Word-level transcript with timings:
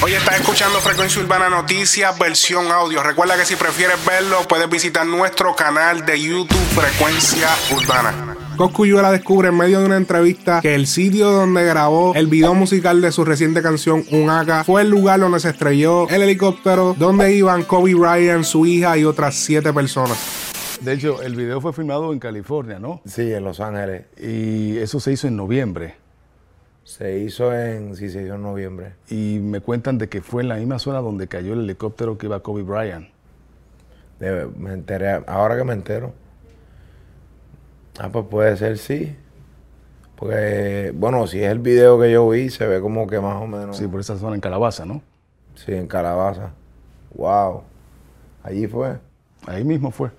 Hoy 0.00 0.12
estás 0.12 0.38
escuchando 0.40 0.78
Frecuencia 0.78 1.20
Urbana 1.20 1.48
Noticias, 1.48 2.16
versión 2.16 2.70
audio. 2.70 3.02
Recuerda 3.02 3.36
que 3.36 3.44
si 3.44 3.56
prefieres 3.56 3.96
verlo, 4.06 4.36
puedes 4.48 4.70
visitar 4.70 5.04
nuestro 5.04 5.56
canal 5.56 6.06
de 6.06 6.20
YouTube 6.20 6.56
Frecuencia 6.72 7.48
Urbana. 7.76 8.36
Coscuyuela 8.56 9.10
descubre 9.10 9.48
en 9.48 9.56
medio 9.56 9.80
de 9.80 9.86
una 9.86 9.96
entrevista 9.96 10.60
que 10.60 10.76
el 10.76 10.86
sitio 10.86 11.32
donde 11.32 11.64
grabó 11.64 12.14
el 12.14 12.28
video 12.28 12.54
musical 12.54 13.00
de 13.00 13.10
su 13.10 13.24
reciente 13.24 13.60
canción 13.60 14.04
Un 14.12 14.30
Aka 14.30 14.62
fue 14.62 14.82
el 14.82 14.88
lugar 14.88 15.18
donde 15.18 15.40
se 15.40 15.50
estrelló 15.50 16.08
el 16.08 16.22
helicóptero 16.22 16.94
donde 16.96 17.34
iban 17.34 17.64
Kobe 17.64 17.94
Bryant, 17.94 18.44
su 18.44 18.66
hija 18.66 18.96
y 18.96 19.04
otras 19.04 19.34
siete 19.34 19.72
personas. 19.72 20.16
De 20.80 20.92
hecho, 20.92 21.22
el 21.22 21.34
video 21.34 21.60
fue 21.60 21.72
filmado 21.72 22.12
en 22.12 22.20
California, 22.20 22.78
¿no? 22.78 23.02
Sí, 23.04 23.32
en 23.32 23.42
Los 23.42 23.58
Ángeles. 23.58 24.04
Y 24.16 24.78
eso 24.78 25.00
se 25.00 25.10
hizo 25.10 25.26
en 25.26 25.34
noviembre. 25.34 25.96
Se 26.88 27.18
hizo 27.18 27.54
en, 27.54 27.94
sí, 27.96 28.08
se 28.08 28.22
hizo 28.22 28.36
en 28.36 28.42
noviembre. 28.42 28.94
Y 29.10 29.40
me 29.40 29.60
cuentan 29.60 29.98
de 29.98 30.08
que 30.08 30.22
fue 30.22 30.40
en 30.40 30.48
la 30.48 30.54
misma 30.54 30.78
zona 30.78 31.00
donde 31.00 31.28
cayó 31.28 31.52
el 31.52 31.60
helicóptero 31.60 32.16
que 32.16 32.24
iba 32.24 32.40
Kobe 32.40 32.62
Bryant. 32.62 33.10
me 34.18 34.72
enteré, 34.72 35.22
ahora 35.26 35.58
que 35.58 35.64
me 35.64 35.74
entero. 35.74 36.14
Ah, 37.98 38.08
pues 38.10 38.24
puede 38.30 38.56
ser 38.56 38.78
sí. 38.78 39.14
Porque, 40.16 40.94
bueno, 40.94 41.26
si 41.26 41.42
es 41.42 41.52
el 41.52 41.58
video 41.58 42.00
que 42.00 42.10
yo 42.10 42.26
vi, 42.26 42.48
se 42.48 42.66
ve 42.66 42.80
como 42.80 43.06
que 43.06 43.20
más 43.20 43.36
o 43.36 43.46
menos. 43.46 43.76
Sí, 43.76 43.86
por 43.86 44.00
esa 44.00 44.16
zona 44.16 44.36
en 44.36 44.40
Calabaza, 44.40 44.86
¿no? 44.86 45.02
Sí, 45.56 45.74
en 45.74 45.88
Calabaza. 45.88 46.52
Wow. 47.14 47.64
Allí 48.42 48.66
fue. 48.66 48.98
Ahí 49.46 49.62
mismo 49.62 49.90
fue. 49.90 50.10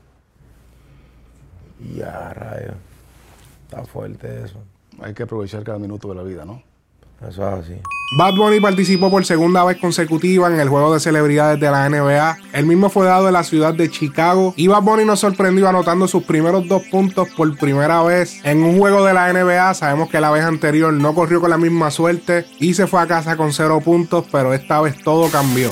Ya, 1.95 2.31
rayo. 2.31 2.73
Está 3.63 3.83
fuerte 3.85 4.43
eso. 4.43 4.59
Hay 5.01 5.15
que 5.15 5.23
aprovechar 5.23 5.63
cada 5.63 5.79
minuto 5.79 6.09
de 6.09 6.15
la 6.15 6.21
vida, 6.21 6.45
¿no? 6.45 6.68
Eso 7.27 7.47
es 7.47 7.65
así. 7.65 7.81
Bad 8.11 8.33
Bunny 8.33 8.59
participó 8.59 9.11
por 9.11 9.23
segunda 9.23 9.63
vez 9.63 9.77
consecutiva 9.77 10.47
en 10.47 10.59
el 10.59 10.67
juego 10.67 10.93
de 10.93 10.99
celebridades 10.99 11.59
de 11.59 11.69
la 11.69 11.87
NBA. 11.87 12.37
El 12.53 12.65
mismo 12.65 12.89
fue 12.89 13.05
dado 13.05 13.27
en 13.27 13.33
la 13.33 13.43
ciudad 13.43 13.73
de 13.73 13.91
Chicago. 13.91 14.53
Y 14.57 14.67
Bad 14.67 14.81
Bunny 14.81 15.05
nos 15.05 15.19
sorprendió 15.19 15.69
anotando 15.69 16.07
sus 16.07 16.23
primeros 16.23 16.67
dos 16.67 16.81
puntos 16.89 17.27
por 17.37 17.55
primera 17.57 18.01
vez 18.01 18.43
en 18.43 18.63
un 18.63 18.79
juego 18.79 19.05
de 19.05 19.13
la 19.13 19.31
NBA. 19.31 19.75
Sabemos 19.75 20.09
que 20.09 20.19
la 20.19 20.31
vez 20.31 20.43
anterior 20.43 20.91
no 20.91 21.13
corrió 21.13 21.39
con 21.39 21.51
la 21.51 21.59
misma 21.59 21.91
suerte 21.91 22.45
y 22.59 22.73
se 22.73 22.87
fue 22.87 22.99
a 22.99 23.05
casa 23.05 23.37
con 23.37 23.53
cero 23.53 23.79
puntos, 23.79 24.25
pero 24.31 24.53
esta 24.53 24.81
vez 24.81 24.97
todo 25.03 25.29
cambió. 25.29 25.69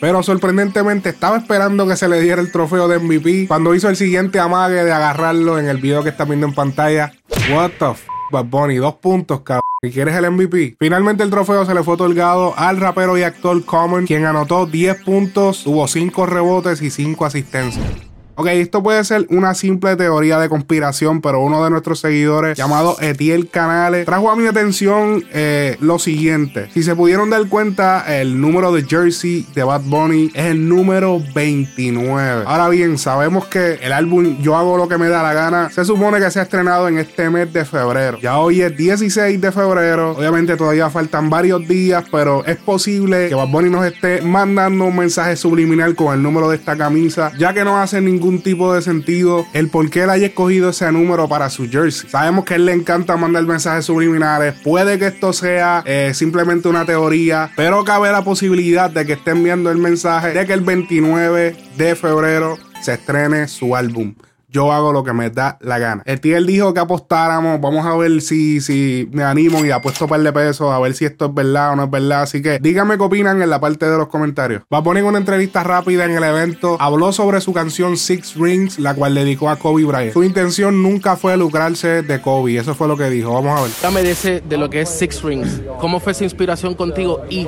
Pero 0.00 0.22
sorprendentemente 0.22 1.08
estaba 1.08 1.38
esperando 1.38 1.86
que 1.86 1.96
se 1.96 2.08
le 2.08 2.20
diera 2.20 2.40
el 2.40 2.52
trofeo 2.52 2.86
de 2.86 2.98
MVP 2.98 3.46
cuando 3.48 3.74
hizo 3.74 3.88
el 3.88 3.96
siguiente 3.96 4.38
amague 4.38 4.84
de 4.84 4.92
agarrarlo 4.92 5.58
en 5.58 5.66
el 5.66 5.78
video 5.78 6.04
que 6.04 6.10
está 6.10 6.24
viendo 6.24 6.46
en 6.46 6.54
pantalla. 6.54 7.12
What 7.52 7.72
the 7.78 7.90
f, 7.90 8.06
Bad 8.30 8.44
Bunny, 8.44 8.76
dos 8.76 8.94
puntos, 8.94 9.40
cabrón. 9.40 9.62
¿Y 9.82 9.90
quieres 9.90 10.14
el 10.16 10.30
MVP? 10.30 10.76
Finalmente 10.78 11.22
el 11.22 11.30
trofeo 11.30 11.64
se 11.64 11.72
le 11.72 11.84
fue 11.84 11.94
otorgado 11.94 12.52
al 12.56 12.78
rapero 12.78 13.16
y 13.16 13.22
actor 13.22 13.64
Common, 13.64 14.06
quien 14.06 14.24
anotó 14.24 14.66
10 14.66 15.04
puntos, 15.04 15.62
tuvo 15.62 15.86
5 15.86 16.26
rebotes 16.26 16.82
y 16.82 16.90
5 16.90 17.24
asistencias. 17.24 18.07
Ok, 18.40 18.46
esto 18.46 18.84
puede 18.84 19.02
ser 19.02 19.26
una 19.30 19.52
simple 19.52 19.96
teoría 19.96 20.38
de 20.38 20.48
conspiración, 20.48 21.20
pero 21.20 21.40
uno 21.40 21.64
de 21.64 21.70
nuestros 21.70 21.98
seguidores, 21.98 22.56
llamado 22.56 22.96
Etiel 23.00 23.50
Canales, 23.50 24.06
trajo 24.06 24.30
a 24.30 24.36
mi 24.36 24.46
atención 24.46 25.24
eh, 25.32 25.76
lo 25.80 25.98
siguiente. 25.98 26.70
Si 26.72 26.84
se 26.84 26.94
pudieron 26.94 27.30
dar 27.30 27.48
cuenta, 27.48 28.04
el 28.20 28.40
número 28.40 28.70
de 28.70 28.84
jersey 28.84 29.44
de 29.56 29.64
Bad 29.64 29.80
Bunny 29.86 30.30
es 30.34 30.44
el 30.52 30.68
número 30.68 31.20
29. 31.34 32.44
Ahora 32.46 32.68
bien, 32.68 32.96
sabemos 32.96 33.46
que 33.46 33.80
el 33.82 33.92
álbum 33.92 34.40
Yo 34.40 34.54
hago 34.54 34.76
lo 34.76 34.86
que 34.86 34.98
me 34.98 35.08
da 35.08 35.20
la 35.24 35.32
gana 35.32 35.70
se 35.70 35.84
supone 35.84 36.20
que 36.20 36.30
se 36.30 36.38
ha 36.38 36.44
estrenado 36.44 36.86
en 36.86 36.98
este 36.98 37.28
mes 37.30 37.52
de 37.52 37.64
febrero. 37.64 38.20
Ya 38.20 38.38
hoy 38.38 38.62
es 38.62 38.76
16 38.76 39.40
de 39.40 39.50
febrero. 39.50 40.12
Obviamente 40.12 40.56
todavía 40.56 40.88
faltan 40.90 41.28
varios 41.28 41.66
días, 41.66 42.04
pero 42.12 42.44
es 42.44 42.58
posible 42.58 43.28
que 43.30 43.34
Bad 43.34 43.48
Bunny 43.48 43.68
nos 43.68 43.84
esté 43.84 44.22
mandando 44.22 44.84
un 44.84 44.96
mensaje 44.96 45.34
subliminal 45.34 45.96
con 45.96 46.14
el 46.14 46.22
número 46.22 46.48
de 46.48 46.54
esta 46.54 46.76
camisa, 46.76 47.32
ya 47.36 47.52
que 47.52 47.64
no 47.64 47.80
hace 47.80 48.00
ningún 48.00 48.27
tipo 48.42 48.74
de 48.74 48.82
sentido 48.82 49.46
el 49.54 49.68
por 49.68 49.88
qué 49.90 50.02
él 50.02 50.10
haya 50.10 50.26
escogido 50.26 50.70
ese 50.70 50.90
número 50.92 51.28
para 51.28 51.50
su 51.50 51.68
jersey. 51.68 52.10
Sabemos 52.10 52.44
que 52.44 52.54
él 52.54 52.66
le 52.66 52.72
encanta 52.72 53.16
mandar 53.16 53.44
mensajes 53.44 53.86
subliminales. 53.86 54.54
Puede 54.62 54.98
que 54.98 55.06
esto 55.06 55.32
sea 55.32 55.82
eh, 55.86 56.12
simplemente 56.14 56.68
una 56.68 56.84
teoría, 56.84 57.50
pero 57.56 57.84
cabe 57.84 58.12
la 58.12 58.22
posibilidad 58.22 58.90
de 58.90 59.06
que 59.06 59.14
estén 59.14 59.42
viendo 59.42 59.70
el 59.70 59.78
mensaje 59.78 60.32
de 60.32 60.46
que 60.46 60.52
el 60.52 60.60
29 60.60 61.56
de 61.76 61.94
febrero 61.96 62.58
se 62.82 62.94
estrene 62.94 63.48
su 63.48 63.74
álbum 63.74 64.14
yo 64.48 64.72
hago 64.72 64.92
lo 64.92 65.04
que 65.04 65.12
me 65.12 65.30
da 65.30 65.58
la 65.60 65.78
gana. 65.78 66.02
El 66.06 66.20
tío 66.20 66.42
dijo 66.42 66.72
que 66.72 66.80
apostáramos, 66.80 67.60
vamos 67.60 67.84
a 67.84 67.94
ver 67.96 68.22
si, 68.22 68.60
si 68.60 69.08
me 69.12 69.22
animo 69.22 69.64
y 69.64 69.70
apuesto 69.70 70.04
un 70.04 70.10
par 70.10 70.20
de 70.20 70.32
pesos, 70.32 70.72
a 70.72 70.78
ver 70.78 70.94
si 70.94 71.04
esto 71.04 71.26
es 71.26 71.34
verdad 71.34 71.72
o 71.72 71.76
no 71.76 71.84
es 71.84 71.90
verdad. 71.90 72.22
Así 72.22 72.40
que 72.40 72.58
díganme 72.58 72.96
qué 72.96 73.04
opinan 73.04 73.42
en 73.42 73.50
la 73.50 73.60
parte 73.60 73.88
de 73.88 73.96
los 73.98 74.08
comentarios. 74.08 74.62
Va 74.72 74.78
a 74.78 74.82
poner 74.82 75.04
una 75.04 75.18
entrevista 75.18 75.62
rápida 75.62 76.04
en 76.04 76.12
el 76.12 76.24
evento, 76.24 76.76
habló 76.80 77.12
sobre 77.12 77.40
su 77.40 77.52
canción 77.52 77.96
Six 77.96 78.36
Rings, 78.36 78.78
la 78.78 78.94
cual 78.94 79.14
dedicó 79.14 79.50
a 79.50 79.56
Kobe 79.56 79.84
Bryant. 79.84 80.12
Su 80.12 80.24
intención 80.24 80.82
nunca 80.82 81.16
fue 81.16 81.36
lucrarse 81.36 82.02
de 82.02 82.20
Kobe, 82.20 82.56
eso 82.56 82.74
fue 82.74 82.88
lo 82.88 82.96
que 82.96 83.10
dijo. 83.10 83.34
Vamos 83.34 83.58
a 83.58 83.62
ver. 83.62 83.70
Dame 83.82 84.02
de, 84.02 84.12
ese, 84.12 84.40
de 84.40 84.56
lo 84.56 84.70
que 84.70 84.82
es 84.82 84.88
Six 84.88 85.22
Rings, 85.22 85.60
cómo 85.78 86.00
fue 86.00 86.12
esa 86.12 86.24
inspiración 86.24 86.74
contigo 86.74 87.22
y 87.28 87.46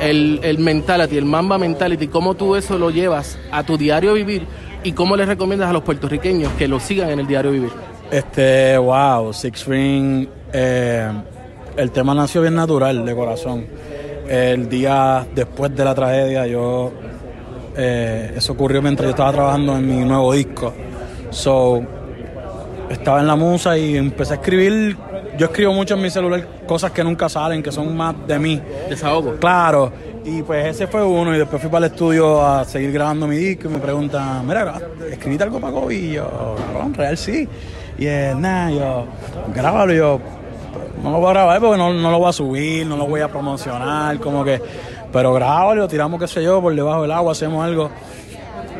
el, 0.00 0.40
el 0.42 0.58
mentality, 0.58 1.16
el 1.16 1.24
Mamba 1.24 1.56
mentality, 1.56 2.08
cómo 2.08 2.34
tú 2.34 2.56
eso 2.56 2.76
lo 2.76 2.90
llevas 2.90 3.38
a 3.50 3.62
tu 3.62 3.78
diario 3.78 4.14
vivir 4.14 4.46
¿Y 4.84 4.92
cómo 4.92 5.16
les 5.16 5.28
recomiendas 5.28 5.70
a 5.70 5.72
los 5.72 5.82
puertorriqueños 5.82 6.52
que 6.54 6.66
lo 6.66 6.80
sigan 6.80 7.10
en 7.10 7.20
el 7.20 7.26
diario 7.26 7.52
vivir? 7.52 7.70
Este, 8.10 8.76
wow, 8.76 9.32
Six 9.32 9.66
Ring, 9.66 10.26
eh, 10.52 11.08
el 11.76 11.90
tema 11.92 12.14
nació 12.14 12.42
bien 12.42 12.56
natural, 12.56 13.06
de 13.06 13.14
corazón. 13.14 13.66
El 14.28 14.68
día 14.68 15.26
después 15.34 15.74
de 15.76 15.84
la 15.84 15.94
tragedia, 15.94 16.46
yo, 16.46 16.92
eh, 17.76 18.32
eso 18.36 18.54
ocurrió 18.54 18.82
mientras 18.82 19.06
yo 19.06 19.10
estaba 19.10 19.32
trabajando 19.32 19.76
en 19.76 19.86
mi 19.86 20.04
nuevo 20.04 20.32
disco. 20.32 20.74
So, 21.30 21.80
estaba 22.90 23.20
en 23.20 23.26
la 23.28 23.36
musa 23.36 23.78
y 23.78 23.96
empecé 23.96 24.34
a 24.34 24.36
escribir. 24.36 24.96
Yo 25.38 25.46
escribo 25.46 25.72
mucho 25.72 25.94
en 25.94 26.02
mi 26.02 26.10
celular 26.10 26.46
cosas 26.66 26.90
que 26.90 27.02
nunca 27.02 27.28
salen, 27.28 27.62
que 27.62 27.72
son 27.72 27.96
más 27.96 28.14
de 28.26 28.38
mí. 28.38 28.60
Desahogo. 28.88 29.36
Claro. 29.36 29.92
Y 30.24 30.42
pues 30.42 30.66
ese 30.66 30.86
fue 30.86 31.02
uno, 31.02 31.34
y 31.34 31.38
después 31.38 31.60
fui 31.60 31.70
para 31.70 31.86
el 31.86 31.92
estudio 31.92 32.44
a 32.44 32.64
seguir 32.64 32.92
grabando 32.92 33.26
mi 33.26 33.36
disco 33.36 33.68
y 33.68 33.72
me 33.72 33.78
preguntan, 33.78 34.46
mira, 34.46 34.80
¿escribiste 35.10 35.42
algo 35.44 35.58
para 35.58 35.72
Kobe? 35.72 35.94
Y 35.94 36.12
yo, 36.12 36.56
en 36.80 36.94
real 36.94 37.16
sí. 37.16 37.48
Y 37.98 38.06
él, 38.06 38.40
nada, 38.40 38.70
yo, 38.70 39.06
grábalo, 39.52 39.92
yo, 39.92 40.20
no 41.02 41.10
lo 41.10 41.18
voy 41.18 41.30
a 41.30 41.32
grabar 41.32 41.60
porque 41.60 41.76
no, 41.76 41.92
lo 41.92 42.18
voy 42.18 42.28
a 42.28 42.32
subir, 42.32 42.86
no 42.86 42.96
lo 42.96 43.06
voy 43.06 43.20
a 43.20 43.28
promocionar, 43.28 44.18
como 44.20 44.44
que, 44.44 44.62
pero 45.12 45.32
grábalo, 45.34 45.82
lo 45.82 45.88
tiramos, 45.88 46.20
qué 46.20 46.28
sé 46.28 46.42
yo, 46.42 46.60
por 46.62 46.72
debajo 46.72 47.02
del 47.02 47.10
agua, 47.10 47.32
hacemos 47.32 47.64
algo. 47.64 47.90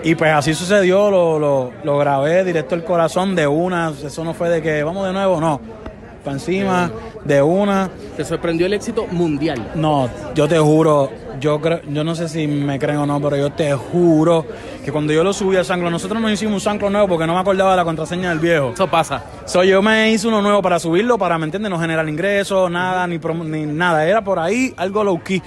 Y 0.05 0.15
pues 0.15 0.33
así 0.33 0.55
sucedió, 0.55 1.11
lo, 1.11 1.41
lo, 1.41 1.73
lo 1.83 1.99
grabé 1.99 2.45
directo 2.45 2.77
al 2.77 2.85
corazón 2.85 3.35
de 3.35 3.49
una, 3.49 3.93
eso 4.05 4.23
no 4.23 4.33
fue 4.33 4.49
de 4.49 4.63
que 4.63 4.85
vamos 4.85 5.07
de 5.07 5.13
nuevo, 5.13 5.41
no 5.41 5.82
para 6.23 6.35
encima 6.35 6.91
de 7.25 7.43
una. 7.43 7.91
¿Te 8.17 8.25
sorprendió 8.25 8.67
el 8.67 8.73
éxito 8.73 9.07
mundial? 9.11 9.73
No, 9.75 10.09
yo 10.35 10.49
te 10.49 10.59
juro, 10.59 11.11
yo 11.41 11.61
creo, 11.61 11.81
yo 11.89 12.05
no 12.05 12.15
sé 12.15 12.29
si 12.29 12.47
me 12.47 12.79
creen 12.79 12.99
o 12.99 13.07
no, 13.07 13.21
pero 13.21 13.37
yo 13.37 13.51
te 13.53 13.73
juro 13.75 14.47
que 14.85 14.93
cuando 14.93 15.13
yo 15.13 15.23
lo 15.23 15.33
subí 15.33 15.57
al 15.57 15.65
Sanclo, 15.65 15.91
nosotros 15.91 16.21
nos 16.21 16.33
hicimos 16.33 16.55
un 16.55 16.61
Sanclo 16.61 16.91
nuevo 16.91 17.09
porque 17.09 17.27
no 17.27 17.35
me 17.35 17.41
acordaba 17.41 17.73
de 17.73 17.77
la 17.77 17.85
contraseña 17.85 18.31
del 18.31 18.39
viejo. 18.39 18.71
Eso 18.75 18.89
pasa. 18.89 19.23
So, 19.45 19.65
yo 19.65 19.83
me 19.83 20.11
hice 20.13 20.29
uno 20.29 20.41
nuevo 20.43 20.63
para 20.63 20.79
subirlo, 20.79 21.19
para, 21.19 21.39
¿me 21.39 21.45
entiendes? 21.45 21.71
No 21.71 21.79
generar 21.79 22.09
ingresos, 22.09 22.71
nada, 22.71 23.07
ni, 23.07 23.19
ni 23.19 23.67
nada. 23.67 24.07
Era 24.07 24.23
por 24.23 24.39
ahí 24.39 24.73
algo 24.77 25.05
low 25.05 25.23
key. 25.23 25.43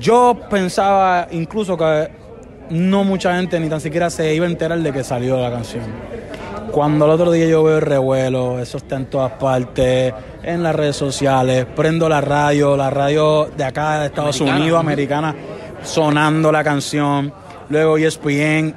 Yo 0.00 0.36
pensaba 0.50 1.28
incluso 1.30 1.76
que 1.76 2.10
no 2.70 3.04
mucha 3.04 3.36
gente 3.36 3.58
ni 3.60 3.68
tan 3.68 3.80
siquiera 3.80 4.10
se 4.10 4.34
iba 4.34 4.46
a 4.46 4.50
enterar 4.50 4.78
de 4.78 4.92
que 4.92 5.04
salió 5.04 5.40
la 5.40 5.50
canción. 5.50 5.84
Cuando 6.70 7.04
el 7.04 7.10
otro 7.10 7.30
día 7.30 7.46
yo 7.46 7.62
veo 7.62 7.76
el 7.76 7.82
revuelo, 7.82 8.58
eso 8.58 8.78
está 8.78 8.96
en 8.96 9.06
todas 9.06 9.32
partes, 9.32 10.12
en 10.42 10.62
las 10.62 10.74
redes 10.74 10.96
sociales, 10.96 11.66
prendo 11.74 12.08
la 12.08 12.20
radio, 12.20 12.76
la 12.76 12.90
radio 12.90 13.46
de 13.56 13.64
acá 13.64 14.00
de 14.00 14.06
Estados 14.06 14.40
Unidos, 14.40 14.78
americana, 14.78 15.34
sonando 15.82 16.52
la 16.52 16.62
canción. 16.62 17.32
Luego 17.68 17.96
ESPN 17.98 18.74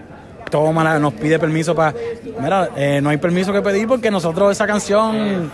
toma, 0.50 0.98
nos 1.00 1.14
pide 1.14 1.40
permiso 1.40 1.76
para. 1.76 1.94
Mira, 2.40 2.70
eh, 2.76 3.00
no 3.02 3.10
hay 3.10 3.18
permiso 3.18 3.54
que 3.54 3.62
pedir 3.62 3.88
porque 3.88 4.10
nosotros 4.12 4.52
esa 4.52 4.66
canción. 4.66 5.52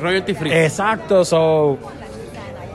royalty 0.00 0.34
free. 0.34 0.52
Exacto, 0.52 1.24
so. 1.24 1.78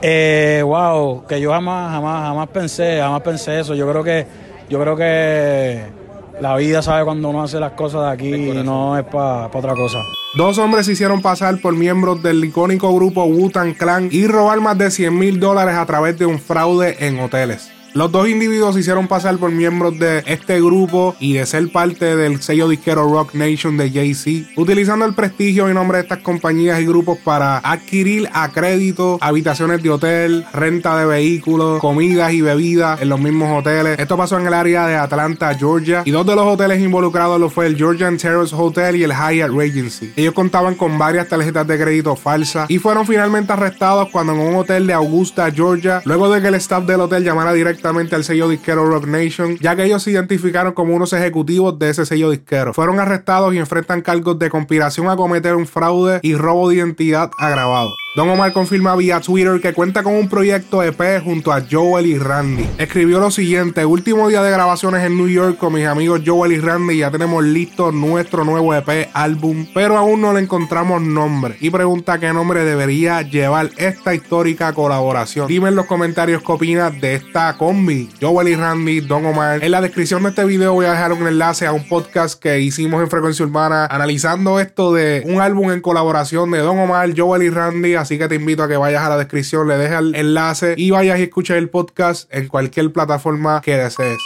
Eh, 0.02 0.62
wow, 0.64 1.26
que 1.26 1.38
yo 1.40 1.52
jamás, 1.52 1.92
jamás, 1.92 2.28
jamás 2.28 2.48
pensé, 2.48 2.98
jamás 3.00 3.20
pensé 3.20 3.60
eso. 3.60 3.74
Yo 3.74 3.88
creo 3.88 4.02
que, 4.02 4.26
yo 4.68 4.80
creo 4.80 4.96
que 4.96 5.99
la 6.40 6.56
vida 6.56 6.82
sabe 6.82 7.04
cuando 7.04 7.28
uno 7.28 7.42
hace 7.42 7.60
las 7.60 7.72
cosas 7.72 8.02
de 8.02 8.10
aquí 8.10 8.34
y 8.34 8.62
no 8.64 8.98
es 8.98 9.04
para 9.04 9.46
otra 9.46 9.74
cosa. 9.74 9.98
Dos 10.34 10.58
hombres 10.58 10.86
se 10.86 10.92
hicieron 10.92 11.22
pasar 11.22 11.60
por 11.60 11.74
miembros 11.74 12.22
del 12.22 12.44
icónico 12.44 12.94
grupo 12.94 13.24
Wu-Tang 13.24 13.74
Clan 13.74 14.08
y 14.10 14.26
robar 14.26 14.60
más 14.60 14.78
de 14.78 14.90
100 14.90 15.18
mil 15.18 15.40
dólares 15.40 15.74
a 15.74 15.84
través 15.86 16.18
de 16.18 16.26
un 16.26 16.38
fraude 16.38 16.96
en 17.06 17.18
hoteles. 17.18 17.70
Los 17.92 18.12
dos 18.12 18.28
individuos 18.28 18.74
se 18.74 18.80
hicieron 18.82 19.08
pasar 19.08 19.36
por 19.38 19.50
miembros 19.50 19.98
de 19.98 20.22
este 20.26 20.60
grupo 20.60 21.16
y 21.18 21.32
de 21.32 21.44
ser 21.44 21.72
parte 21.72 22.14
del 22.14 22.40
sello 22.40 22.68
disquero 22.68 23.02
Rock 23.10 23.34
Nation 23.34 23.76
de 23.76 23.90
Jay-Z, 23.90 24.52
utilizando 24.56 25.04
el 25.06 25.14
prestigio 25.14 25.68
y 25.68 25.74
nombre 25.74 25.98
de 25.98 26.04
estas 26.04 26.18
compañías 26.18 26.80
y 26.80 26.86
grupos 26.86 27.18
para 27.18 27.58
adquirir 27.58 28.28
a 28.32 28.52
crédito 28.52 29.18
habitaciones 29.20 29.82
de 29.82 29.90
hotel, 29.90 30.46
renta 30.52 30.96
de 30.96 31.04
vehículos, 31.04 31.80
comidas 31.80 32.32
y 32.32 32.42
bebidas 32.42 33.02
en 33.02 33.08
los 33.08 33.20
mismos 33.20 33.58
hoteles. 33.58 33.98
Esto 33.98 34.16
pasó 34.16 34.38
en 34.38 34.46
el 34.46 34.54
área 34.54 34.86
de 34.86 34.94
Atlanta, 34.94 35.52
Georgia, 35.54 36.02
y 36.04 36.12
dos 36.12 36.24
de 36.24 36.36
los 36.36 36.46
hoteles 36.46 36.80
involucrados 36.80 37.40
lo 37.40 37.50
fue 37.50 37.66
el 37.66 37.76
Georgian 37.76 38.18
Terrace 38.18 38.54
Hotel 38.54 38.94
y 38.96 39.02
el 39.02 39.10
Hyatt 39.10 39.50
Regency. 39.50 40.12
Ellos 40.14 40.34
contaban 40.34 40.76
con 40.76 40.96
varias 40.96 41.28
tarjetas 41.28 41.66
de 41.66 41.76
crédito 41.76 42.14
falsas 42.14 42.70
y 42.70 42.78
fueron 42.78 43.04
finalmente 43.04 43.52
arrestados 43.52 44.10
cuando 44.12 44.32
en 44.32 44.38
un 44.38 44.54
hotel 44.54 44.86
de 44.86 44.92
Augusta, 44.92 45.50
Georgia, 45.50 46.02
luego 46.04 46.30
de 46.30 46.40
que 46.40 46.48
el 46.48 46.54
staff 46.54 46.84
del 46.84 47.00
hotel 47.00 47.24
llamara 47.24 47.52
directamente 47.52 47.79
al 47.84 48.24
sello 48.24 48.48
disquero 48.48 48.86
Rock 48.86 49.06
Nation, 49.06 49.56
ya 49.58 49.74
que 49.74 49.84
ellos 49.84 50.02
se 50.02 50.10
identificaron 50.10 50.72
como 50.72 50.94
unos 50.94 51.12
ejecutivos 51.12 51.78
de 51.78 51.90
ese 51.90 52.04
sello 52.04 52.30
disquero. 52.30 52.74
Fueron 52.74 53.00
arrestados 53.00 53.54
y 53.54 53.58
enfrentan 53.58 54.02
cargos 54.02 54.38
de 54.38 54.50
conspiración 54.50 55.08
a 55.08 55.16
cometer 55.16 55.54
un 55.54 55.66
fraude 55.66 56.20
y 56.22 56.34
robo 56.34 56.68
de 56.68 56.76
identidad 56.76 57.30
agravado. 57.38 57.90
Don 58.16 58.28
Omar 58.28 58.52
confirma 58.52 58.96
vía 58.96 59.20
Twitter 59.20 59.60
que 59.60 59.72
cuenta 59.72 60.02
con 60.02 60.14
un 60.14 60.28
proyecto 60.28 60.82
EP 60.82 61.22
junto 61.22 61.52
a 61.52 61.62
Joel 61.70 62.06
y 62.06 62.18
Randy. 62.18 62.68
Escribió 62.76 63.20
lo 63.20 63.30
siguiente, 63.30 63.86
último 63.86 64.28
día 64.28 64.42
de 64.42 64.50
grabaciones 64.50 65.04
en 65.04 65.16
New 65.16 65.28
York 65.28 65.58
con 65.58 65.74
mis 65.74 65.86
amigos 65.86 66.22
Joel 66.26 66.50
y 66.50 66.58
Randy, 66.58 66.98
ya 66.98 67.12
tenemos 67.12 67.44
listo 67.44 67.92
nuestro 67.92 68.44
nuevo 68.44 68.74
EP 68.74 69.08
álbum, 69.14 69.64
pero 69.72 69.96
aún 69.96 70.22
no 70.22 70.32
le 70.32 70.40
encontramos 70.40 71.00
nombre. 71.00 71.56
Y 71.60 71.70
pregunta 71.70 72.18
qué 72.18 72.32
nombre 72.32 72.64
debería 72.64 73.22
llevar 73.22 73.70
esta 73.76 74.12
histórica 74.12 74.72
colaboración. 74.72 75.46
Dime 75.46 75.68
en 75.68 75.76
los 75.76 75.86
comentarios 75.86 76.42
qué 76.42 76.50
opinas 76.50 77.00
de 77.00 77.14
esta 77.14 77.56
combi, 77.56 78.08
Joel 78.20 78.48
y 78.48 78.56
Randy, 78.56 79.02
Don 79.02 79.24
Omar. 79.24 79.62
En 79.62 79.70
la 79.70 79.80
descripción 79.80 80.24
de 80.24 80.30
este 80.30 80.44
video 80.44 80.72
voy 80.72 80.86
a 80.86 80.92
dejar 80.92 81.12
un 81.12 81.28
enlace 81.28 81.64
a 81.64 81.72
un 81.72 81.86
podcast 81.86 82.42
que 82.42 82.58
hicimos 82.58 83.00
en 83.04 83.08
Frecuencia 83.08 83.46
Urbana 83.46 83.86
analizando 83.86 84.58
esto 84.58 84.92
de 84.92 85.22
un 85.26 85.40
álbum 85.40 85.70
en 85.70 85.80
colaboración 85.80 86.50
de 86.50 86.58
Don 86.58 86.76
Omar, 86.76 87.12
Joel 87.16 87.44
y 87.44 87.50
Randy 87.50 87.99
Así 88.00 88.18
que 88.18 88.28
te 88.28 88.34
invito 88.34 88.62
a 88.62 88.68
que 88.68 88.76
vayas 88.76 89.02
a 89.02 89.08
la 89.08 89.16
descripción, 89.18 89.68
le 89.68 89.76
dejes 89.76 89.98
el 89.98 90.14
enlace 90.14 90.74
y 90.76 90.90
vayas 90.90 91.18
y 91.18 91.22
escuches 91.24 91.56
el 91.56 91.68
podcast 91.70 92.32
en 92.34 92.48
cualquier 92.48 92.92
plataforma 92.92 93.60
que 93.60 93.76
desees. 93.76 94.18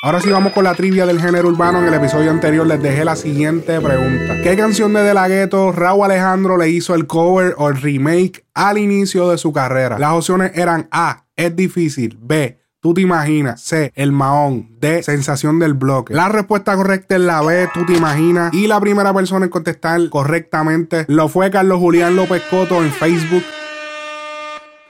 Ahora 0.00 0.20
sí 0.20 0.30
vamos 0.30 0.52
con 0.52 0.62
la 0.62 0.74
trivia 0.74 1.06
del 1.06 1.20
género 1.20 1.48
urbano. 1.48 1.80
En 1.80 1.88
el 1.88 1.94
episodio 1.94 2.30
anterior 2.30 2.64
les 2.64 2.80
dejé 2.80 3.04
la 3.04 3.16
siguiente 3.16 3.80
pregunta. 3.80 4.40
¿Qué 4.42 4.56
canción 4.56 4.92
de 4.92 5.02
De 5.02 5.12
La 5.12 5.26
Raúl 5.26 6.04
Alejandro 6.04 6.56
le 6.56 6.68
hizo 6.68 6.94
el 6.94 7.08
cover 7.08 7.56
o 7.58 7.68
el 7.68 7.80
remake 7.80 8.44
al 8.54 8.78
inicio 8.78 9.28
de 9.28 9.38
su 9.38 9.52
carrera? 9.52 9.98
Las 9.98 10.12
opciones 10.12 10.52
eran 10.54 10.86
A. 10.92 11.24
Es 11.34 11.56
difícil. 11.56 12.16
B. 12.20 12.60
Tú 12.80 12.94
te 12.94 13.00
imaginas. 13.00 13.60
C. 13.60 13.92
El 13.96 14.12
Mahón. 14.12 14.68
D. 14.78 15.02
Sensación 15.02 15.58
del 15.58 15.74
bloque. 15.74 16.14
La 16.14 16.28
respuesta 16.28 16.76
correcta 16.76 17.16
es 17.16 17.20
la 17.20 17.42
B. 17.42 17.68
Tú 17.74 17.84
te 17.84 17.94
imaginas. 17.94 18.54
Y 18.54 18.68
la 18.68 18.80
primera 18.80 19.12
persona 19.12 19.46
en 19.46 19.50
contestar 19.50 20.08
correctamente 20.10 21.04
lo 21.08 21.28
fue 21.28 21.50
Carlos 21.50 21.80
Julián 21.80 22.14
López 22.14 22.40
Coto 22.48 22.82
en 22.84 22.92
Facebook. 22.92 23.42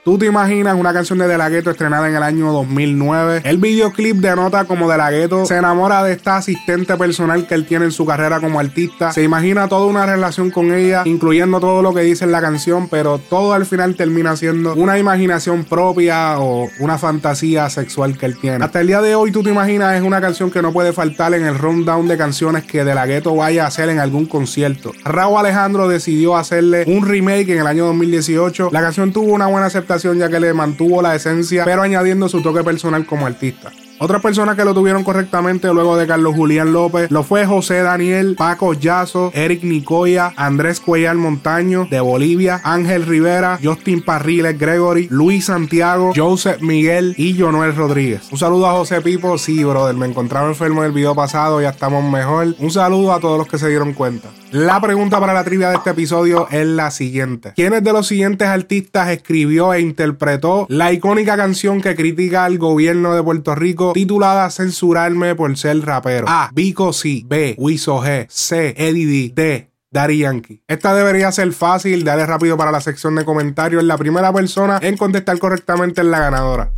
Tú 0.09 0.17
te 0.17 0.25
imaginas 0.25 0.75
una 0.75 0.91
canción 0.91 1.19
de 1.19 1.27
De 1.27 1.37
La 1.37 1.49
Ghetto 1.49 1.69
estrenada 1.69 2.09
en 2.09 2.15
el 2.15 2.23
año 2.23 2.51
2009. 2.51 3.43
El 3.43 3.59
videoclip 3.59 4.17
denota 4.17 4.65
como 4.65 4.89
De 4.89 4.97
La 4.97 5.11
Ghetto 5.11 5.45
se 5.45 5.55
enamora 5.55 6.03
de 6.03 6.13
esta 6.13 6.37
asistente 6.37 6.97
personal 6.97 7.45
que 7.45 7.53
él 7.53 7.67
tiene 7.67 7.85
en 7.85 7.91
su 7.91 8.07
carrera 8.07 8.39
como 8.39 8.59
artista. 8.59 9.11
Se 9.11 9.21
imagina 9.21 9.67
toda 9.67 9.85
una 9.85 10.07
relación 10.07 10.49
con 10.49 10.73
ella, 10.73 11.03
incluyendo 11.05 11.59
todo 11.59 11.83
lo 11.83 11.93
que 11.93 12.01
dice 12.01 12.25
en 12.25 12.31
la 12.31 12.41
canción, 12.41 12.87
pero 12.89 13.19
todo 13.19 13.53
al 13.53 13.67
final 13.67 13.93
termina 13.93 14.35
siendo 14.35 14.73
una 14.73 14.97
imaginación 14.97 15.63
propia 15.63 16.39
o 16.39 16.67
una 16.79 16.97
fantasía 16.97 17.69
sexual 17.69 18.17
que 18.17 18.25
él 18.25 18.39
tiene. 18.39 18.65
Hasta 18.65 18.81
el 18.81 18.87
día 18.87 19.03
de 19.03 19.13
hoy, 19.13 19.31
Tú 19.31 19.43
te 19.43 19.51
imaginas 19.51 19.95
es 19.95 20.01
una 20.01 20.19
canción 20.19 20.49
que 20.49 20.63
no 20.63 20.73
puede 20.73 20.91
faltar 20.91 21.35
en 21.35 21.45
el 21.45 21.55
rundown 21.55 22.07
de 22.07 22.17
canciones 22.17 22.63
que 22.63 22.83
De 22.83 22.95
La 22.95 23.05
Ghetto 23.05 23.35
vaya 23.35 23.65
a 23.65 23.67
hacer 23.67 23.89
en 23.89 23.99
algún 23.99 24.25
concierto. 24.25 24.91
Raúl 25.05 25.37
Alejandro 25.37 25.87
decidió 25.87 26.35
hacerle 26.35 26.85
un 26.87 27.07
remake 27.07 27.49
en 27.49 27.59
el 27.59 27.67
año 27.67 27.85
2018. 27.85 28.69
La 28.71 28.81
canción 28.81 29.13
tuvo 29.13 29.33
una 29.33 29.45
buena 29.45 29.67
aceptación 29.67 29.98
ya 29.99 30.29
que 30.29 30.39
le 30.39 30.53
mantuvo 30.53 31.01
la 31.01 31.15
esencia, 31.15 31.65
pero 31.65 31.81
añadiendo 31.81 32.29
su 32.29 32.41
toque 32.41 32.63
personal 32.63 33.05
como 33.05 33.25
artista. 33.25 33.71
Otras 34.01 34.21
personas 34.21 34.55
que 34.55 34.63
lo 34.63 34.73
tuvieron 34.73 35.03
correctamente 35.03 35.67
luego 35.73 35.97
de 35.97 36.07
Carlos 36.07 36.33
Julián 36.33 36.71
López 36.71 37.11
lo 37.11 37.23
fue 37.23 37.45
José 37.45 37.81
Daniel, 37.81 38.35
Paco 38.37 38.73
Yazo, 38.73 39.29
Eric 39.33 39.63
Nicoya, 39.63 40.31
Andrés 40.37 40.79
Cuellar 40.79 41.17
Montaño 41.17 41.85
de 41.91 41.99
Bolivia, 41.99 42.61
Ángel 42.63 43.05
Rivera, 43.05 43.59
Justin 43.61 44.01
Parriles 44.01 44.57
Gregory, 44.57 45.09
Luis 45.11 45.45
Santiago, 45.45 46.13
Joseph 46.15 46.61
Miguel 46.61 47.13
y 47.17 47.37
Jonuel 47.37 47.75
Rodríguez. 47.75 48.21
Un 48.31 48.37
saludo 48.37 48.67
a 48.67 48.71
José 48.71 49.01
Pipo, 49.01 49.37
sí, 49.37 49.65
brother, 49.65 49.95
me 49.95 50.05
encontraba 50.05 50.47
enfermo 50.47 50.79
en 50.79 50.87
el 50.87 50.93
video 50.93 51.13
pasado, 51.13 51.61
ya 51.61 51.69
estamos 51.69 52.01
mejor. 52.09 52.55
Un 52.57 52.71
saludo 52.71 53.11
a 53.11 53.19
todos 53.19 53.37
los 53.37 53.47
que 53.49 53.57
se 53.57 53.67
dieron 53.67 53.91
cuenta. 53.93 54.29
La 54.51 54.81
pregunta 54.81 55.19
para 55.19 55.33
la 55.33 55.43
trivia 55.43 55.69
de 55.69 55.75
este 55.75 55.91
episodio 55.91 56.47
es 56.49 56.65
la 56.65 56.89
siguiente. 56.89 57.53
¿Quiénes 57.55 57.83
de 57.83 57.93
los 57.93 58.07
siguientes 58.07 58.47
artistas 58.47 59.09
escribió 59.09 59.73
e 59.73 59.79
interpretó 59.79 60.65
la 60.69 60.91
icónica 60.91 61.37
canción 61.37 61.81
que 61.81 61.95
critica 61.95 62.45
al 62.45 62.57
gobierno 62.57 63.13
de 63.13 63.21
Puerto 63.21 63.53
Rico 63.53 63.93
titulada 63.93 64.49
Censurarme 64.49 65.35
por 65.35 65.55
ser 65.55 65.79
rapero? 65.85 66.25
A. 66.27 66.49
Vico 66.51 66.93
C. 66.93 67.21
B. 67.25 67.53
Wiso 67.59 68.01
G. 68.01 68.25
C. 68.27 68.73
Eddie 68.75 69.05
D. 69.05 69.33
D. 69.35 69.69
Daddy 69.91 70.17
Yankee. 70.19 70.63
Esta 70.67 70.95
debería 70.95 71.31
ser 71.31 71.51
fácil, 71.51 72.03
dale 72.03 72.25
rápido 72.25 72.57
para 72.57 72.71
la 72.71 72.81
sección 72.81 73.15
de 73.15 73.25
comentarios. 73.25 73.83
La 73.83 73.97
primera 73.97 74.33
persona 74.33 74.79
en 74.81 74.97
contestar 74.97 75.37
correctamente 75.37 76.01
es 76.01 76.07
la 76.07 76.19
ganadora. 76.19 76.73